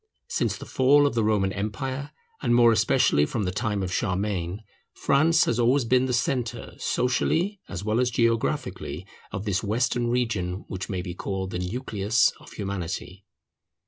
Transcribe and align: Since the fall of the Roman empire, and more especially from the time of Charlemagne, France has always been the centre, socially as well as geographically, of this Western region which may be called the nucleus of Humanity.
Since 0.29 0.57
the 0.57 0.65
fall 0.65 1.05
of 1.05 1.13
the 1.13 1.23
Roman 1.23 1.53
empire, 1.53 2.09
and 2.41 2.55
more 2.55 2.71
especially 2.71 3.23
from 3.23 3.43
the 3.43 3.51
time 3.51 3.83
of 3.83 3.93
Charlemagne, 3.93 4.63
France 4.95 5.45
has 5.45 5.59
always 5.59 5.85
been 5.85 6.05
the 6.07 6.11
centre, 6.11 6.73
socially 6.79 7.59
as 7.69 7.83
well 7.85 7.99
as 7.99 8.09
geographically, 8.09 9.05
of 9.31 9.45
this 9.45 9.61
Western 9.61 10.07
region 10.09 10.65
which 10.67 10.89
may 10.89 11.03
be 11.03 11.13
called 11.13 11.51
the 11.51 11.59
nucleus 11.59 12.31
of 12.39 12.51
Humanity. 12.53 13.25